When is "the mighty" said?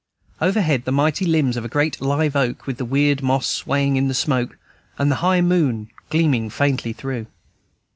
0.85-1.25